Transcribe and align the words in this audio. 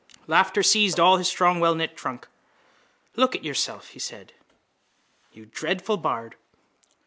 Laughter 0.25 0.63
seized 0.63 0.99
all 0.99 1.17
his 1.17 1.27
strong 1.27 1.59
wellknit 1.59 1.95
trunk. 1.95 2.27
—Look 3.15 3.35
at 3.35 3.45
yourself, 3.45 3.89
he 3.89 3.99
said, 3.99 4.33
you 5.31 5.45
dreadful 5.45 5.97
bard! 5.97 6.37